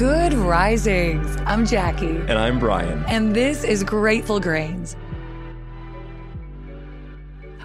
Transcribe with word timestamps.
Good 0.00 0.32
risings. 0.32 1.36
I'm 1.44 1.66
Jackie. 1.66 2.16
And 2.26 2.38
I'm 2.38 2.58
Brian. 2.58 3.04
And 3.06 3.36
this 3.36 3.64
is 3.64 3.84
Grateful 3.84 4.40
Grains. 4.40 4.96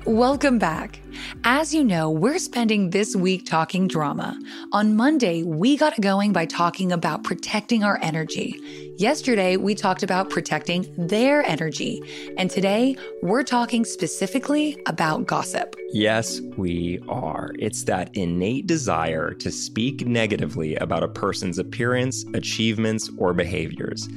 Welcome 0.06 0.60
back. 0.60 1.00
As 1.46 1.74
you 1.74 1.84
know, 1.84 2.12
we're 2.12 2.38
spending 2.38 2.92
this 2.92 3.16
week 3.16 3.44
talking 3.48 3.88
drama. 3.88 4.40
On 4.72 4.96
Monday, 4.96 5.42
we 5.42 5.78
got 5.78 6.00
going 6.00 6.32
by 6.32 6.46
talking 6.46 6.92
about 6.92 7.24
protecting 7.24 7.84
our 7.84 7.98
energy. 8.04 8.94
Yesterday, 9.00 9.58
we 9.58 9.74
talked 9.74 10.04
about 10.04 10.30
protecting 10.30 10.94
their 10.96 11.42
energy. 11.42 12.04
And 12.38 12.52
today, 12.52 12.96
we're 13.24 13.42
talking 13.42 13.84
specifically 13.84 14.80
about 14.86 15.26
gossip. 15.26 15.76
Yes, 15.92 16.40
we 16.56 17.02
are. 17.10 17.50
It's 17.58 17.84
that 17.86 18.16
innate 18.16 18.68
desire 18.68 19.34
to 19.34 19.52
speak 19.52 20.06
negatively 20.06 20.76
about 20.76 21.02
a 21.02 21.08
person's 21.08 21.58
appearance, 21.58 22.26
achievements, 22.36 23.10
or 23.18 23.34
behaviors. 23.34 24.08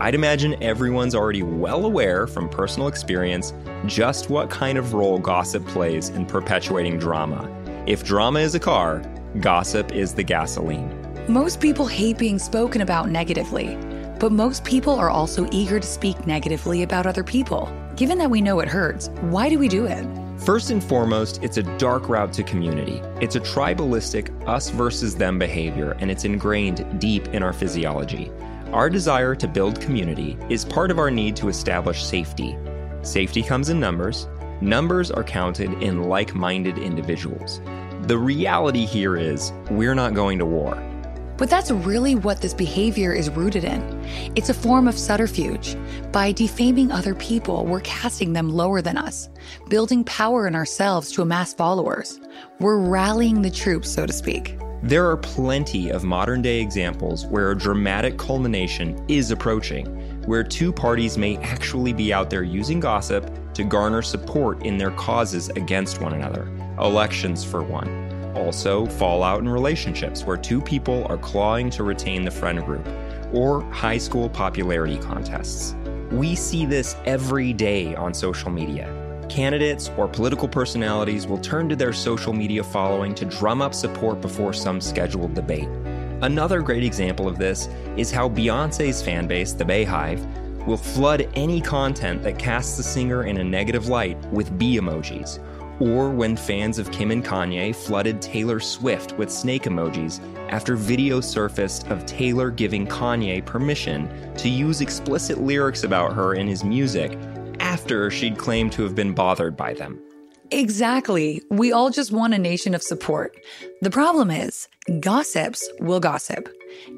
I'd 0.00 0.14
imagine 0.14 0.60
everyone's 0.62 1.14
already 1.14 1.42
well 1.42 1.86
aware 1.86 2.26
from 2.26 2.48
personal 2.48 2.88
experience 2.88 3.54
just 3.86 4.28
what 4.28 4.50
kind 4.50 4.76
of 4.76 4.92
role 4.92 5.18
gossip 5.18 5.64
plays 5.66 6.08
in 6.08 6.26
perpetuating 6.26 6.98
drama. 6.98 7.48
If 7.86 8.04
drama 8.04 8.40
is 8.40 8.54
a 8.54 8.60
car, 8.60 9.02
gossip 9.40 9.92
is 9.92 10.12
the 10.14 10.22
gasoline. 10.22 10.90
Most 11.28 11.60
people 11.60 11.86
hate 11.86 12.18
being 12.18 12.38
spoken 12.38 12.80
about 12.80 13.08
negatively, 13.08 13.76
but 14.18 14.32
most 14.32 14.64
people 14.64 14.94
are 14.94 15.10
also 15.10 15.48
eager 15.52 15.78
to 15.78 15.86
speak 15.86 16.26
negatively 16.26 16.82
about 16.82 17.06
other 17.06 17.22
people. 17.22 17.72
Given 17.94 18.18
that 18.18 18.30
we 18.30 18.40
know 18.40 18.58
it 18.60 18.68
hurts, 18.68 19.08
why 19.20 19.48
do 19.48 19.58
we 19.58 19.68
do 19.68 19.86
it? 19.86 20.04
First 20.40 20.70
and 20.70 20.82
foremost, 20.82 21.42
it's 21.42 21.56
a 21.56 21.62
dark 21.78 22.08
route 22.08 22.32
to 22.34 22.42
community. 22.42 23.00
It's 23.20 23.36
a 23.36 23.40
tribalistic 23.40 24.30
us 24.48 24.70
versus 24.70 25.14
them 25.14 25.38
behavior, 25.38 25.96
and 26.00 26.10
it's 26.10 26.24
ingrained 26.24 27.00
deep 27.00 27.28
in 27.28 27.42
our 27.44 27.52
physiology. 27.52 28.32
Our 28.74 28.90
desire 28.90 29.36
to 29.36 29.46
build 29.46 29.80
community 29.80 30.36
is 30.50 30.64
part 30.64 30.90
of 30.90 30.98
our 30.98 31.08
need 31.08 31.36
to 31.36 31.48
establish 31.48 32.02
safety. 32.02 32.58
Safety 33.02 33.40
comes 33.40 33.68
in 33.68 33.78
numbers. 33.78 34.26
Numbers 34.60 35.12
are 35.12 35.22
counted 35.22 35.80
in 35.80 36.02
like 36.02 36.34
minded 36.34 36.78
individuals. 36.78 37.60
The 38.08 38.18
reality 38.18 38.84
here 38.84 39.16
is 39.16 39.52
we're 39.70 39.94
not 39.94 40.14
going 40.14 40.40
to 40.40 40.44
war. 40.44 40.74
But 41.36 41.50
that's 41.50 41.70
really 41.70 42.16
what 42.16 42.40
this 42.40 42.52
behavior 42.52 43.12
is 43.12 43.30
rooted 43.30 43.62
in. 43.62 43.80
It's 44.34 44.48
a 44.48 44.54
form 44.54 44.88
of 44.88 44.98
subterfuge. 44.98 45.76
By 46.10 46.32
defaming 46.32 46.90
other 46.90 47.14
people, 47.14 47.64
we're 47.66 47.80
casting 47.82 48.32
them 48.32 48.48
lower 48.48 48.82
than 48.82 48.98
us, 48.98 49.28
building 49.68 50.02
power 50.02 50.48
in 50.48 50.56
ourselves 50.56 51.12
to 51.12 51.22
amass 51.22 51.54
followers. 51.54 52.18
We're 52.58 52.78
rallying 52.78 53.42
the 53.42 53.52
troops, 53.52 53.88
so 53.88 54.04
to 54.04 54.12
speak. 54.12 54.58
There 54.84 55.08
are 55.10 55.16
plenty 55.16 55.88
of 55.88 56.04
modern 56.04 56.42
day 56.42 56.60
examples 56.60 57.24
where 57.24 57.52
a 57.52 57.56
dramatic 57.56 58.18
culmination 58.18 59.02
is 59.08 59.30
approaching, 59.30 59.86
where 60.26 60.44
two 60.44 60.74
parties 60.74 61.16
may 61.16 61.38
actually 61.38 61.94
be 61.94 62.12
out 62.12 62.28
there 62.28 62.42
using 62.42 62.80
gossip 62.80 63.30
to 63.54 63.64
garner 63.64 64.02
support 64.02 64.62
in 64.62 64.76
their 64.76 64.90
causes 64.90 65.48
against 65.48 66.02
one 66.02 66.12
another. 66.12 66.48
Elections, 66.78 67.42
for 67.42 67.62
one. 67.62 67.88
Also, 68.36 68.84
fallout 68.84 69.40
in 69.40 69.48
relationships 69.48 70.24
where 70.24 70.36
two 70.36 70.60
people 70.60 71.06
are 71.08 71.16
clawing 71.16 71.70
to 71.70 71.82
retain 71.82 72.22
the 72.22 72.30
friend 72.30 72.62
group, 72.62 72.86
or 73.32 73.62
high 73.72 73.96
school 73.96 74.28
popularity 74.28 74.98
contests. 74.98 75.74
We 76.10 76.34
see 76.34 76.66
this 76.66 76.94
every 77.06 77.54
day 77.54 77.94
on 77.94 78.12
social 78.12 78.50
media. 78.50 79.03
Candidates 79.28 79.90
or 79.96 80.08
political 80.08 80.48
personalities 80.48 81.26
will 81.26 81.38
turn 81.38 81.68
to 81.68 81.76
their 81.76 81.92
social 81.92 82.32
media 82.32 82.62
following 82.62 83.14
to 83.14 83.24
drum 83.24 83.62
up 83.62 83.74
support 83.74 84.20
before 84.20 84.52
some 84.52 84.80
scheduled 84.80 85.34
debate. 85.34 85.68
Another 86.22 86.62
great 86.62 86.84
example 86.84 87.28
of 87.28 87.38
this 87.38 87.68
is 87.96 88.10
how 88.10 88.28
Beyonce's 88.28 89.02
fanbase, 89.02 89.56
the 89.56 89.64
Beyhive, 89.64 90.66
will 90.66 90.76
flood 90.76 91.28
any 91.34 91.60
content 91.60 92.22
that 92.22 92.38
casts 92.38 92.76
the 92.76 92.82
singer 92.82 93.24
in 93.24 93.38
a 93.38 93.44
negative 93.44 93.88
light 93.88 94.16
with 94.32 94.56
bee 94.58 94.78
emojis, 94.78 95.38
or 95.80 96.10
when 96.10 96.36
fans 96.36 96.78
of 96.78 96.90
Kim 96.90 97.10
and 97.10 97.24
Kanye 97.24 97.74
flooded 97.74 98.22
Taylor 98.22 98.60
Swift 98.60 99.12
with 99.18 99.30
snake 99.30 99.64
emojis 99.64 100.20
after 100.50 100.76
video 100.76 101.20
surfaced 101.20 101.88
of 101.88 102.06
Taylor 102.06 102.50
giving 102.50 102.86
Kanye 102.86 103.44
permission 103.44 104.08
to 104.36 104.48
use 104.48 104.80
explicit 104.80 105.38
lyrics 105.38 105.84
about 105.84 106.12
her 106.12 106.34
in 106.34 106.46
his 106.46 106.64
music 106.64 107.18
after 107.74 108.08
she'd 108.08 108.38
claimed 108.38 108.70
to 108.70 108.84
have 108.84 108.94
been 108.94 109.12
bothered 109.12 109.56
by 109.56 109.74
them. 109.74 110.00
Exactly. 110.52 111.42
We 111.50 111.72
all 111.72 111.90
just 111.90 112.12
want 112.12 112.32
a 112.32 112.38
nation 112.38 112.72
of 112.72 112.84
support. 112.84 113.36
The 113.82 113.90
problem 113.90 114.30
is, 114.30 114.68
gossips 115.00 115.68
will 115.80 115.98
gossip. 115.98 116.48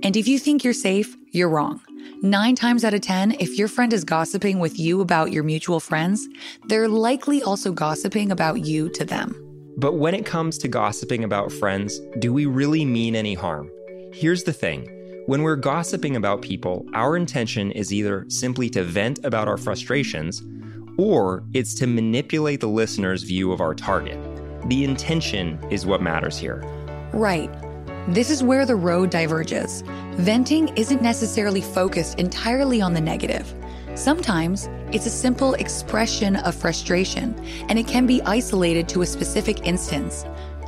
And 0.03 0.15
if 0.19 0.28
you 0.28 0.38
think 0.38 0.62
you're 0.62 0.75
safe, 0.75 1.16
you're 1.32 1.48
wrong. 1.48 1.81
Nine 2.20 2.56
times 2.56 2.84
out 2.84 2.92
of 2.92 3.00
10, 3.00 3.36
if 3.41 3.56
your 3.56 3.69
friend 3.69 3.91
is 3.94 4.04
gossiping 4.04 4.59
with 4.59 4.78
you 4.78 5.00
about 5.00 5.32
your 5.32 5.44
mutual 5.44 5.81
friends, 5.81 6.28
they're 6.66 6.88
likely 6.88 7.42
also 7.42 7.72
gossiping 7.72 8.31
about 8.31 8.66
you 8.66 8.91
to 8.91 9.04
them. 9.06 9.34
But 9.78 9.94
when 9.94 10.15
it 10.15 10.26
comes 10.26 10.59
to 10.59 10.69
gossiping 10.69 11.25
about 11.25 11.53
friends, 11.53 12.00
do 12.19 12.34
we 12.34 12.44
really 12.44 12.84
mean 12.84 13.16
any 13.16 13.32
harm? 13.32 13.70
Here's 14.12 14.44
the 14.44 14.53
thing 14.53 14.91
when 15.26 15.42
we're 15.42 15.56
gossiping 15.56 16.15
about 16.15 16.41
people, 16.41 16.86
our 16.94 17.16
intention 17.16 17.72
is 17.72 17.92
either 17.92 18.25
simply 18.28 18.70
to 18.70 18.84
vent 18.84 19.25
about 19.25 19.48
our 19.48 19.56
frustrations, 19.56 20.41
or 20.98 21.44
it's 21.52 21.74
to 21.74 21.86
manipulate 21.86 22.60
the 22.60 22.68
listener's 22.68 23.22
view 23.22 23.52
of 23.52 23.60
our 23.60 23.74
target. 23.74 24.18
The 24.68 24.84
intention 24.84 25.58
is 25.70 25.86
what 25.86 26.02
matters 26.02 26.38
here. 26.38 26.62
Right. 27.12 27.50
This 28.08 28.30
is 28.30 28.42
where 28.42 28.66
the 28.66 28.76
road 28.76 29.10
diverges. 29.10 29.82
Venting 30.12 30.68
isn't 30.76 31.02
necessarily 31.02 31.60
focused 31.60 32.20
entirely 32.20 32.80
on 32.80 32.94
the 32.94 33.00
negative. 33.00 33.52
Sometimes 33.94 34.68
it's 34.92 35.06
a 35.06 35.10
simple 35.10 35.54
expression 35.54 36.36
of 36.36 36.54
frustration, 36.54 37.34
and 37.68 37.78
it 37.78 37.88
can 37.88 38.06
be 38.06 38.22
isolated 38.22 38.88
to 38.90 39.02
a 39.02 39.06
specific 39.06 39.66
instance. 39.66 40.24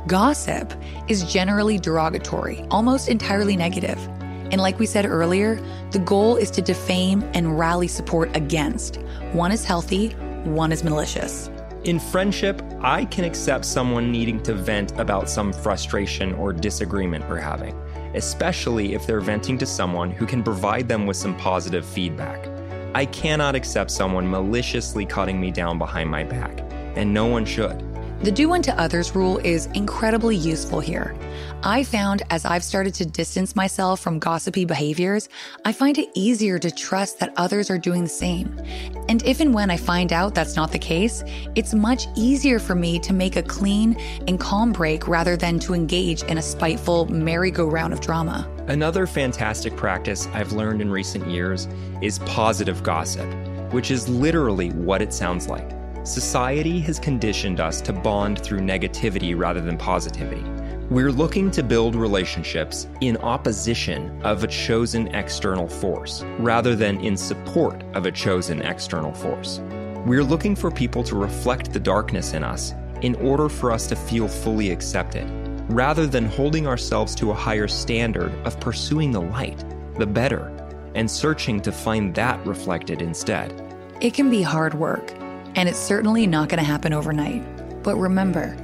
Gossip 0.07 0.73
is 1.07 1.23
generally 1.31 1.77
derogatory, 1.77 2.65
almost 2.71 3.07
entirely 3.07 3.55
negative. 3.55 4.08
And 4.51 4.61
like 4.61 4.79
we 4.79 4.85
said 4.85 5.05
earlier, 5.05 5.61
the 5.91 5.99
goal 5.99 6.35
is 6.35 6.49
to 6.51 6.61
defame 6.61 7.23
and 7.33 7.57
rally 7.57 7.87
support 7.87 8.35
against. 8.35 8.97
One 9.31 9.51
is 9.51 9.63
healthy, 9.63 10.09
one 10.43 10.71
is 10.71 10.83
malicious. 10.83 11.49
In 11.85 11.97
friendship, 11.97 12.61
I 12.81 13.05
can 13.05 13.23
accept 13.23 13.63
someone 13.63 14.11
needing 14.11 14.43
to 14.43 14.53
vent 14.53 14.97
about 14.99 15.29
some 15.29 15.53
frustration 15.53 16.33
or 16.33 16.51
disagreement 16.51 17.27
we're 17.29 17.37
having, 17.37 17.73
especially 18.15 18.95
if 18.95 19.07
they're 19.07 19.21
venting 19.21 19.57
to 19.59 19.65
someone 19.65 20.11
who 20.11 20.25
can 20.25 20.43
provide 20.43 20.89
them 20.89 21.05
with 21.05 21.15
some 21.15 21.37
positive 21.37 21.85
feedback. 21.85 22.49
I 22.95 23.05
cannot 23.05 23.55
accept 23.55 23.91
someone 23.91 24.29
maliciously 24.29 25.05
cutting 25.05 25.39
me 25.39 25.51
down 25.51 25.77
behind 25.77 26.09
my 26.09 26.23
back, 26.23 26.59
and 26.97 27.13
no 27.13 27.27
one 27.27 27.45
should. 27.45 27.88
The 28.21 28.31
do 28.31 28.51
unto 28.51 28.71
others 28.71 29.15
rule 29.15 29.37
is 29.45 29.67
incredibly 29.67 30.35
useful 30.35 30.81
here. 30.81 31.15
I 31.63 31.85
found 31.85 32.21
as 32.29 32.43
I've 32.43 32.65
started 32.65 32.93
to 32.95 33.05
distance 33.05 33.55
myself 33.55 34.01
from 34.01 34.19
gossipy 34.19 34.65
behaviors, 34.65 35.29
I 35.63 35.71
find 35.71 35.97
it 35.97 36.09
easier 36.15 36.59
to 36.59 36.69
trust 36.69 37.19
that 37.19 37.31
others 37.37 37.69
are 37.69 37.77
doing 37.77 38.03
the 38.03 38.09
same. 38.09 38.59
And 39.07 39.23
if 39.23 39.39
and 39.39 39.53
when 39.53 39.71
I 39.71 39.77
find 39.77 40.11
out 40.11 40.35
that's 40.35 40.57
not 40.57 40.73
the 40.73 40.79
case, 40.79 41.23
it's 41.55 41.73
much 41.73 42.07
easier 42.17 42.59
for 42.59 42.75
me 42.75 42.99
to 42.99 43.13
make 43.13 43.37
a 43.37 43.43
clean 43.43 43.95
and 44.27 44.37
calm 44.37 44.73
break 44.73 45.07
rather 45.07 45.37
than 45.37 45.57
to 45.59 45.73
engage 45.73 46.23
in 46.23 46.39
a 46.39 46.41
spiteful 46.41 47.05
merry-go-round 47.05 47.93
of 47.93 48.01
drama. 48.01 48.49
Another 48.67 49.07
fantastic 49.07 49.77
practice 49.77 50.27
I've 50.33 50.51
learned 50.51 50.81
in 50.81 50.91
recent 50.91 51.25
years 51.27 51.69
is 52.01 52.19
positive 52.19 52.83
gossip, 52.83 53.27
which 53.71 53.91
is 53.91 54.09
literally 54.09 54.71
what 54.71 55.01
it 55.01 55.13
sounds 55.13 55.47
like. 55.47 55.78
Society 56.09 56.79
has 56.79 56.97
conditioned 56.97 57.59
us 57.59 57.81
to 57.81 57.93
bond 57.93 58.39
through 58.39 58.61
negativity 58.61 59.37
rather 59.37 59.61
than 59.61 59.77
positivity. 59.77 60.41
We're 60.89 61.11
looking 61.11 61.51
to 61.51 61.61
build 61.61 61.93
relationships 61.93 62.87
in 62.99 63.15
opposition 63.17 64.19
of 64.23 64.43
a 64.43 64.47
chosen 64.47 65.09
external 65.09 65.67
force 65.67 66.23
rather 66.39 66.75
than 66.75 66.99
in 67.01 67.15
support 67.15 67.83
of 67.93 68.07
a 68.07 68.11
chosen 68.11 68.63
external 68.63 69.13
force. 69.13 69.59
We're 70.07 70.23
looking 70.23 70.55
for 70.55 70.71
people 70.71 71.03
to 71.03 71.15
reflect 71.15 71.73
the 71.73 71.79
darkness 71.79 72.33
in 72.33 72.43
us 72.43 72.73
in 73.03 73.13
order 73.17 73.47
for 73.47 73.71
us 73.71 73.85
to 73.85 73.95
feel 73.95 74.27
fully 74.27 74.71
accepted. 74.71 75.29
rather 75.69 76.07
than 76.07 76.25
holding 76.25 76.65
ourselves 76.65 77.13
to 77.13 77.29
a 77.29 77.35
higher 77.35 77.67
standard 77.67 78.33
of 78.47 78.59
pursuing 78.59 79.11
the 79.11 79.21
light, 79.21 79.63
the 79.99 80.07
better, 80.07 80.51
and 80.95 81.09
searching 81.09 81.61
to 81.61 81.71
find 81.71 82.15
that 82.15 82.43
reflected 82.47 83.03
instead. 83.03 83.53
It 84.01 84.15
can 84.15 84.31
be 84.31 84.41
hard 84.41 84.73
work, 84.73 85.13
and 85.55 85.69
it's 85.69 85.79
certainly 85.79 86.27
not 86.27 86.49
going 86.49 86.59
to 86.59 86.65
happen 86.65 86.93
overnight. 86.93 87.43
But 87.83 87.95
remember, 87.95 88.57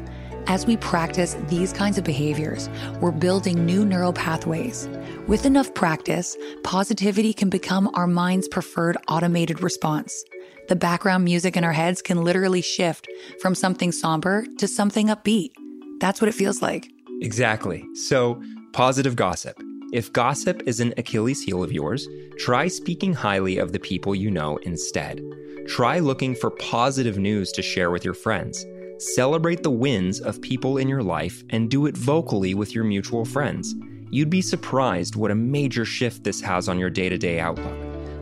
as 0.47 0.65
we 0.65 0.77
practice 0.77 1.35
these 1.47 1.73
kinds 1.73 1.97
of 1.97 2.03
behaviors, 2.03 2.69
we're 3.01 3.11
building 3.11 3.65
new 3.65 3.83
neural 3.83 4.13
pathways. 4.13 4.87
With 5.27 5.45
enough 5.45 5.73
practice, 5.73 6.37
positivity 6.63 7.33
can 7.33 7.49
become 7.49 7.89
our 7.95 8.05
mind's 8.05 8.47
preferred 8.47 8.97
automated 9.07 9.63
response. 9.63 10.23
The 10.67 10.75
background 10.75 11.23
music 11.23 11.57
in 11.57 11.63
our 11.63 11.73
heads 11.73 12.01
can 12.01 12.23
literally 12.23 12.61
shift 12.61 13.07
from 13.41 13.55
something 13.55 13.91
somber 13.91 14.45
to 14.57 14.67
something 14.67 15.07
upbeat. 15.07 15.51
That's 15.99 16.21
what 16.21 16.27
it 16.27 16.35
feels 16.35 16.61
like. 16.61 16.91
Exactly. 17.21 17.83
So, 17.93 18.41
positive 18.73 19.15
gossip. 19.15 19.59
If 19.93 20.11
gossip 20.11 20.61
is 20.65 20.79
an 20.79 20.93
Achilles 20.97 21.41
heel 21.41 21.63
of 21.63 21.71
yours, 21.71 22.07
try 22.37 22.67
speaking 22.67 23.13
highly 23.13 23.57
of 23.57 23.71
the 23.71 23.79
people 23.79 24.13
you 24.13 24.29
know 24.29 24.57
instead. 24.57 25.21
Try 25.67 25.97
looking 25.97 26.35
for 26.35 26.51
positive 26.51 27.17
news 27.17 27.51
to 27.53 27.61
share 27.63 27.89
with 27.89 28.05
your 28.05 28.13
friends. 28.13 28.65
Celebrate 28.99 29.63
the 29.63 29.71
wins 29.71 30.21
of 30.21 30.39
people 30.41 30.77
in 30.77 30.87
your 30.87 31.01
life 31.01 31.43
and 31.49 31.71
do 31.71 31.87
it 31.87 31.97
vocally 31.97 32.53
with 32.53 32.75
your 32.75 32.83
mutual 32.83 33.25
friends. 33.25 33.73
You'd 34.11 34.29
be 34.29 34.41
surprised 34.41 35.15
what 35.15 35.31
a 35.31 35.35
major 35.35 35.83
shift 35.83 36.23
this 36.23 36.39
has 36.41 36.69
on 36.69 36.77
your 36.77 36.91
day 36.91 37.09
to 37.09 37.17
day 37.17 37.39
outlook. 37.39 37.75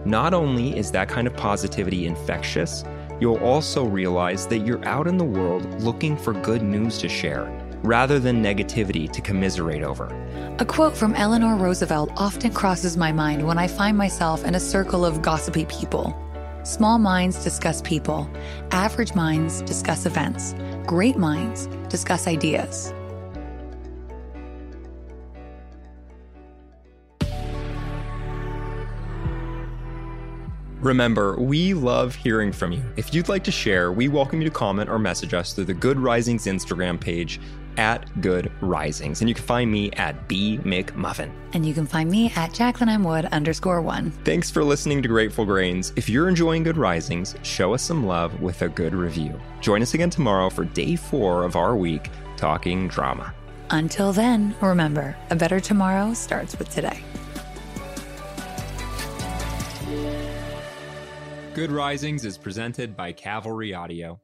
Not 0.05 0.33
only 0.33 0.77
is 0.77 0.89
that 0.91 1.09
kind 1.09 1.27
of 1.27 1.35
positivity 1.35 2.05
infectious, 2.05 2.85
you'll 3.19 3.43
also 3.43 3.83
realize 3.83 4.47
that 4.47 4.59
you're 4.59 4.83
out 4.85 5.05
in 5.05 5.17
the 5.17 5.25
world 5.25 5.81
looking 5.81 6.15
for 6.15 6.33
good 6.33 6.61
news 6.61 6.97
to 6.99 7.09
share 7.09 7.51
rather 7.83 8.19
than 8.19 8.41
negativity 8.41 9.11
to 9.11 9.21
commiserate 9.21 9.83
over. 9.83 10.07
A 10.59 10.65
quote 10.65 10.95
from 10.95 11.13
Eleanor 11.15 11.57
Roosevelt 11.57 12.09
often 12.15 12.53
crosses 12.53 12.95
my 12.95 13.11
mind 13.11 13.45
when 13.45 13.57
I 13.57 13.67
find 13.67 13.97
myself 13.97 14.45
in 14.45 14.55
a 14.55 14.59
circle 14.61 15.05
of 15.05 15.21
gossipy 15.21 15.65
people. 15.65 16.17
Small 16.63 16.97
minds 16.97 17.43
discuss 17.43 17.81
people, 17.81 18.29
average 18.71 19.13
minds 19.13 19.61
discuss 19.63 20.05
events, 20.05 20.55
great 20.87 21.17
minds 21.17 21.67
discuss 21.89 22.25
ideas. 22.25 22.93
Remember, 30.79 31.37
we 31.37 31.73
love 31.73 32.15
hearing 32.15 32.53
from 32.53 32.71
you. 32.71 32.83
If 32.95 33.13
you'd 33.13 33.27
like 33.27 33.43
to 33.43 33.51
share, 33.51 33.91
we 33.91 34.07
welcome 34.07 34.41
you 34.41 34.47
to 34.47 34.53
comment 34.53 34.89
or 34.89 34.99
message 34.99 35.33
us 35.33 35.51
through 35.51 35.65
the 35.65 35.73
Good 35.73 35.99
Risings 35.99 36.45
Instagram 36.45 36.99
page 36.99 37.41
at 37.77 38.21
Good 38.21 38.51
Risings. 38.61 39.21
And 39.21 39.29
you 39.29 39.35
can 39.35 39.43
find 39.43 39.71
me 39.71 39.91
at 39.91 40.27
B 40.27 40.59
McMuffin. 40.63 41.31
And 41.53 41.65
you 41.65 41.73
can 41.73 41.85
find 41.85 42.09
me 42.09 42.31
at 42.35 42.53
Jacqueline 42.53 42.89
M. 42.89 43.03
Wood 43.03 43.25
underscore 43.25 43.81
one. 43.81 44.11
Thanks 44.23 44.49
for 44.49 44.63
listening 44.63 45.01
to 45.01 45.07
Grateful 45.07 45.45
Grains. 45.45 45.93
If 45.95 46.09
you're 46.09 46.29
enjoying 46.29 46.63
Good 46.63 46.77
Risings, 46.77 47.35
show 47.43 47.73
us 47.73 47.83
some 47.83 48.05
love 48.05 48.41
with 48.41 48.61
a 48.61 48.69
good 48.69 48.93
review. 48.93 49.39
Join 49.61 49.81
us 49.81 49.93
again 49.93 50.09
tomorrow 50.09 50.49
for 50.49 50.65
day 50.65 50.95
four 50.95 51.43
of 51.43 51.55
our 51.55 51.75
week 51.75 52.09
talking 52.37 52.87
drama. 52.87 53.33
Until 53.69 54.11
then, 54.11 54.53
remember, 54.61 55.15
a 55.29 55.35
better 55.35 55.59
tomorrow 55.59 56.13
starts 56.13 56.57
with 56.59 56.69
today. 56.69 57.03
Good 61.53 61.71
Risings 61.71 62.25
is 62.25 62.37
presented 62.37 62.97
by 62.97 63.11
Cavalry 63.11 63.73
Audio. 63.73 64.19